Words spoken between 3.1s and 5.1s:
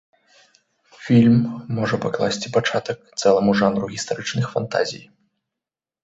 цэламу жанру гістарычных фантазій.